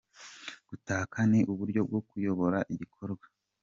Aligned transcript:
Gutaka 0.69 1.17
ni 1.29 1.39
uburyo 1.51 1.81
bwo 1.87 1.99
kuyobora 2.07 2.59
igikorwa. 2.73 3.25